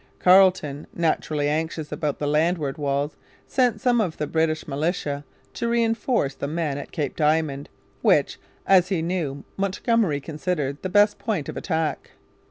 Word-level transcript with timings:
Carleton, 0.17 0.87
naturally 0.95 1.47
anxious 1.47 1.91
about 1.91 2.17
the 2.17 2.25
landward 2.25 2.79
walls, 2.79 3.15
sent 3.45 3.79
some 3.79 4.01
of 4.01 4.17
the 4.17 4.25
British 4.25 4.67
militia 4.67 5.23
to 5.53 5.67
reinforce 5.69 6.33
the 6.33 6.47
men 6.47 6.79
at 6.79 6.91
Cape 6.91 7.15
Diamond, 7.15 7.69
which, 8.01 8.39
as 8.65 8.89
he 8.89 9.03
knew, 9.03 9.43
Montgomery 9.57 10.19
considered 10.19 10.81
the 10.81 10.89
best 10.89 11.19
point 11.19 11.49
of 11.49 11.55
attack. 11.55 12.13